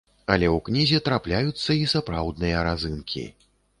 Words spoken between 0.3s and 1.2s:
Але ў кнізе